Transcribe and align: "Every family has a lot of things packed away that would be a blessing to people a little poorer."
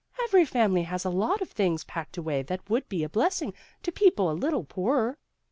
"Every 0.23 0.45
family 0.45 0.81
has 0.81 1.05
a 1.05 1.11
lot 1.11 1.43
of 1.43 1.51
things 1.51 1.83
packed 1.83 2.17
away 2.17 2.41
that 2.41 2.67
would 2.67 2.89
be 2.89 3.03
a 3.03 3.07
blessing 3.09 3.53
to 3.83 3.91
people 3.91 4.31
a 4.31 4.33
little 4.33 4.63
poorer." 4.63 5.19